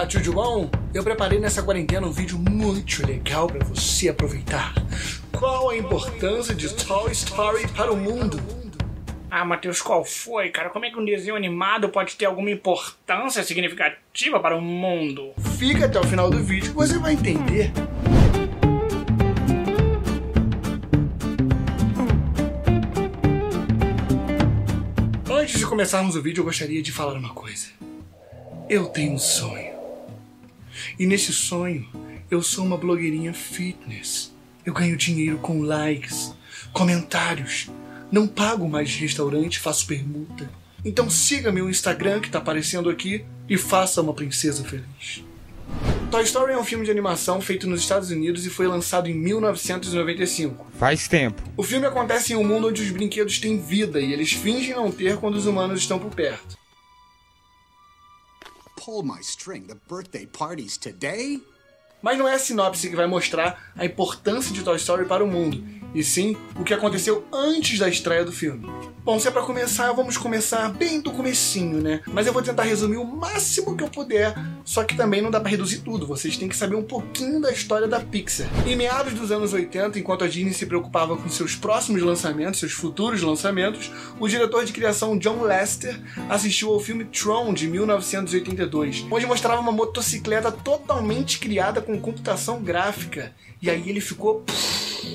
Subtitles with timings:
[0.00, 0.70] Olá, tio?
[0.94, 4.72] Eu preparei nessa quarentena um vídeo muito legal para você aproveitar.
[5.30, 8.40] Qual a importância de Toy Story para o mundo?
[9.30, 10.70] Ah, Matheus, qual foi, cara?
[10.70, 15.34] Como é que um desenho animado pode ter alguma importância significativa para o mundo?
[15.58, 17.70] Fica até o final do vídeo que você vai entender.
[25.30, 27.66] Antes de começarmos o vídeo, eu gostaria de falar uma coisa.
[28.66, 29.79] Eu tenho um sonho.
[30.98, 31.86] E nesse sonho,
[32.30, 34.32] eu sou uma blogueirinha fitness.
[34.64, 36.34] Eu ganho dinheiro com likes,
[36.72, 37.68] comentários.
[38.10, 40.50] Não pago mais de restaurante, faço permuta.
[40.84, 45.24] Então siga meu Instagram que está aparecendo aqui e faça uma princesa feliz.
[46.10, 49.14] Toy Story é um filme de animação feito nos Estados Unidos e foi lançado em
[49.14, 50.66] 1995.
[50.76, 51.40] Faz tempo.
[51.56, 54.90] O filme acontece em um mundo onde os brinquedos têm vida e eles fingem não
[54.90, 56.59] ter quando os humanos estão por perto.
[58.80, 59.66] Pull my string.
[59.66, 61.36] The birthday party's today?
[62.02, 65.26] Mas não é a sinopse que vai mostrar a importância de Toy Story para o
[65.26, 65.62] mundo,
[65.94, 68.68] e sim o que aconteceu antes da estreia do filme.
[69.02, 72.02] Bom, se é para começar, vamos começar bem do comecinho, né?
[72.06, 75.40] Mas eu vou tentar resumir o máximo que eu puder, só que também não dá
[75.40, 76.06] para reduzir tudo.
[76.06, 78.46] Vocês têm que saber um pouquinho da história da Pixar.
[78.66, 82.72] Em meados dos anos 80, enquanto a Disney se preocupava com seus próximos lançamentos, seus
[82.72, 83.90] futuros lançamentos,
[84.20, 89.72] o diretor de criação John Lester assistiu ao filme Tron de 1982, onde mostrava uma
[89.72, 93.34] motocicleta totalmente criada com computação gráfica.
[93.60, 94.44] E aí ele ficou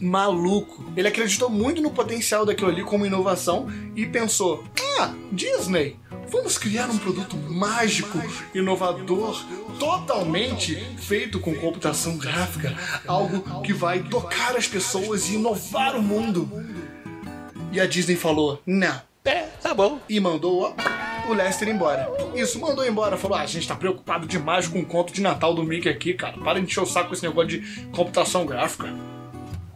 [0.00, 0.92] maluco.
[0.96, 4.64] Ele acreditou muito no potencial daquilo ali como inovação e pensou:
[4.98, 5.96] ah, Disney,
[6.30, 8.20] vamos criar um produto mágico,
[8.54, 9.44] inovador,
[9.78, 16.50] totalmente feito com computação gráfica, algo que vai tocar as pessoas e inovar o mundo.
[17.72, 19.08] E a Disney falou: não.
[19.24, 20.00] É, tá bom.
[20.08, 20.97] E mandou ó,
[21.30, 22.08] o Lester embora.
[22.34, 23.16] Isso, mandou embora.
[23.16, 26.14] Falou: ah, a gente tá preocupado demais com o conto de Natal do Mickey aqui,
[26.14, 26.38] cara.
[26.38, 28.88] Para de encher o saco com esse negócio de computação gráfica.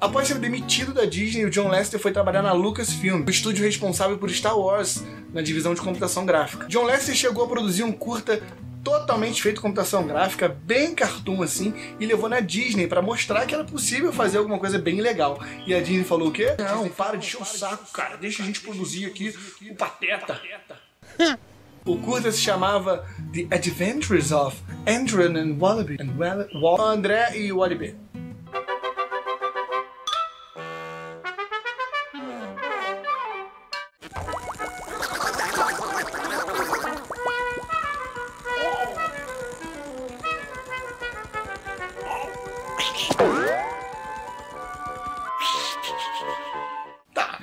[0.00, 4.18] Após ser demitido da Disney, o John Lester foi trabalhar na Lucasfilm, o estúdio responsável
[4.18, 6.67] por Star Wars, na divisão de computação gráfica.
[6.67, 8.42] John Lester chegou a produzir um curta
[8.83, 13.55] totalmente feito com computação gráfica, bem cartoon assim, e levou na Disney para mostrar que
[13.55, 15.40] era possível fazer alguma coisa bem legal.
[15.67, 16.55] E a Disney falou o quê?
[16.58, 19.33] Não, para de encher o saco, cara, deixa a gente produzir aqui
[19.70, 20.40] o Pateta.
[21.84, 25.96] O curta se chamava The Adventures of Andrew and Wallaby.
[25.98, 26.17] And
[26.55, 27.96] Wall André e Wallaby.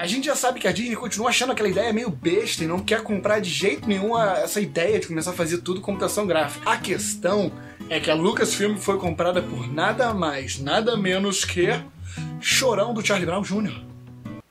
[0.10, 3.02] Gente já sabe que a Disney continua achando aquela ideia meio besta e não quer
[3.02, 6.70] comprar de jeito nenhum essa ideia de começar a fazer tudo computação gráfica.
[6.70, 7.52] A questão
[7.90, 11.70] é que a Lucasfilm foi comprada por nada mais, nada menos que
[12.42, 13.84] Chorão do Charlie Brown Jr.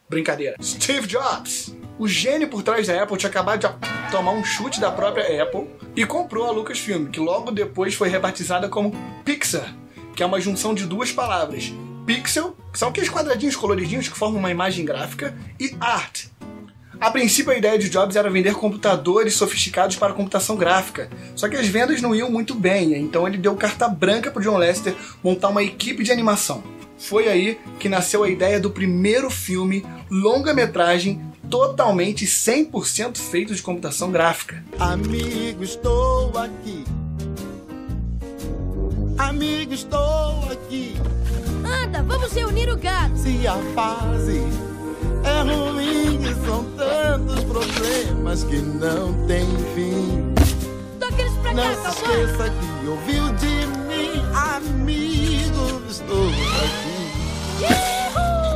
[0.08, 0.56] Brincadeira.
[0.62, 1.74] Steve Jobs.
[1.98, 5.66] O gênio por trás da Apple tinha acabado de tomar um chute da própria Apple
[5.96, 8.94] e comprou a Lucasfilm, que logo depois foi rebatizada como
[9.24, 9.74] Pixar,
[10.14, 11.72] que é uma junção de duas palavras,
[12.08, 16.24] pixel, que são aqueles quadradinhos coloridinhos que formam uma imagem gráfica, e art.
[16.98, 21.56] A princípio, a ideia de Jobs era vender computadores sofisticados para computação gráfica, só que
[21.56, 25.50] as vendas não iam muito bem, então ele deu carta branca para John Lester montar
[25.50, 26.64] uma equipe de animação.
[26.96, 31.20] Foi aí que nasceu a ideia do primeiro filme longa-metragem
[31.50, 34.64] totalmente 100% feito de computação gráfica.
[34.78, 36.84] Amigo, estou aqui.
[39.18, 40.94] Amigo, estou aqui.
[42.08, 43.16] Vamos reunir o gado.
[43.16, 44.42] Se a fase
[45.24, 50.32] é ruim e são tantos problemas que não tem fim.
[50.98, 52.22] Toca eles pra Não cá, se cowboy.
[52.24, 56.98] esqueça que ouviu de mim, amigo, estou aqui.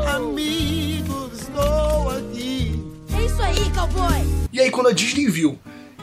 [0.09, 2.83] Amigo, estou aqui.
[3.17, 4.27] É isso aí, cowboy.
[4.53, 5.59] E aí, quando a Disney viu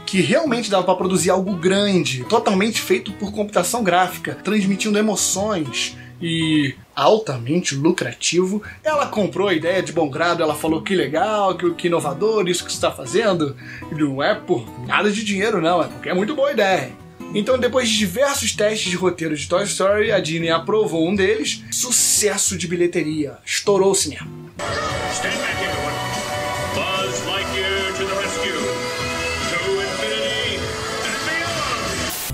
[0.06, 6.74] que realmente dava para produzir algo grande, totalmente feito por computação gráfica, transmitindo emoções e
[7.00, 11.88] altamente lucrativo, ela comprou a ideia de bom grado, ela falou que legal, que, que
[11.88, 13.56] inovador isso que está fazendo,
[13.92, 16.92] e não é por nada de dinheiro não, é porque é muito boa ideia.
[17.34, 21.64] Então, depois de diversos testes de roteiro de Toy Story, a Disney aprovou um deles.
[21.70, 23.38] Sucesso de bilheteria.
[23.46, 24.28] Estourou o cinema.
[25.14, 25.79] Stand back,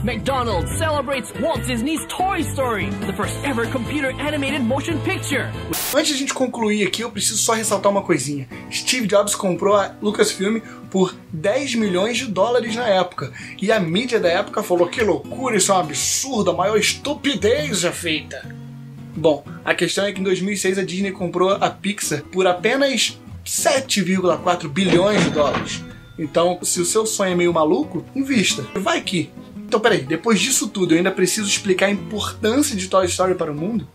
[0.06, 5.50] McDonald's celebrates Walt Disney's Toy Story, the first ever computer animated motion picture.
[5.96, 8.48] Antes de a gente concluir aqui, eu preciso só ressaltar uma coisinha.
[8.72, 10.60] Steve Jobs comprou a Lucasfilm
[10.92, 13.34] por 10 milhões de dólares na época.
[13.60, 17.80] E a mídia da época falou: que loucura, isso é um absurdo, a maior estupidez
[17.80, 18.48] já feita.
[19.16, 24.68] Bom, a questão é que em 2006 a Disney comprou a Pixar por apenas 7,4
[24.68, 25.84] bilhões de dólares.
[26.20, 28.62] Então, se o seu sonho é meio maluco, invista.
[28.76, 29.32] Vai que.
[29.76, 33.52] Então, peraí, depois disso tudo, eu ainda preciso explicar a importância de Toy Story para
[33.52, 33.86] o mundo?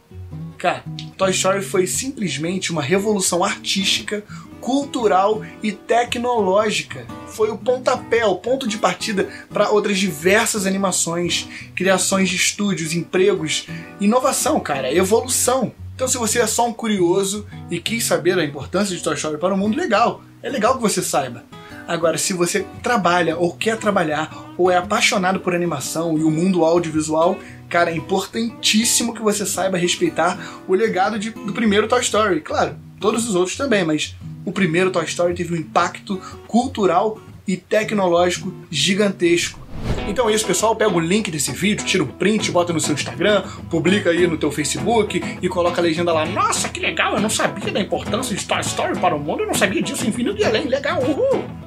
[0.58, 0.84] Cara,
[1.16, 4.22] Toy Story foi simplesmente uma revolução artística,
[4.60, 7.06] cultural e tecnológica.
[7.28, 13.66] Foi o pontapé, o ponto de partida para outras diversas animações, criações de estúdios, empregos,
[13.98, 15.72] inovação, cara, evolução.
[15.94, 19.38] Então, se você é só um curioso e quis saber a importância de Toy Story
[19.38, 20.22] para o mundo, legal.
[20.42, 21.42] É legal que você saiba.
[21.90, 26.64] Agora, se você trabalha ou quer trabalhar ou é apaixonado por animação e o mundo
[26.64, 27.36] audiovisual,
[27.68, 30.38] cara, é importantíssimo que você saiba respeitar
[30.68, 32.42] o legado de, do primeiro Toy Story.
[32.42, 34.14] Claro, todos os outros também, mas
[34.44, 36.16] o primeiro Toy Story teve um impacto
[36.46, 39.58] cultural e tecnológico gigantesco.
[40.06, 40.76] Então é isso, pessoal.
[40.76, 44.38] Pega o link desse vídeo, tira um print, bota no seu Instagram, publica aí no
[44.38, 46.24] teu Facebook e coloca a legenda lá.
[46.24, 49.48] Nossa, que legal, eu não sabia da importância de Toy Story para o mundo, eu
[49.48, 51.59] não sabia disso, infinito e além, legal, uhul!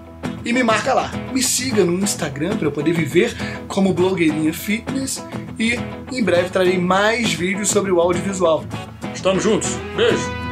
[0.46, 1.12] E me marca lá.
[1.32, 3.36] Me siga no Instagram para eu poder viver
[3.68, 5.24] como blogueirinha fitness
[5.58, 5.80] e
[6.12, 8.66] em breve trarei mais vídeos sobre o audiovisual.
[9.14, 9.70] Estamos juntos.
[9.96, 10.43] Beijo!